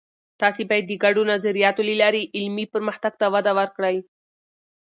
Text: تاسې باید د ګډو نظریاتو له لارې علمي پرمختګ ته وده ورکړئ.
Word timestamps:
تاسې 0.41 0.61
باید 0.69 0.85
د 0.87 0.93
ګډو 1.03 1.21
نظریاتو 1.33 1.81
له 1.89 1.95
لارې 2.01 2.29
علمي 2.37 2.65
پرمختګ 2.73 3.13
ته 3.21 3.25
وده 3.33 3.51
ورکړئ. 3.59 3.97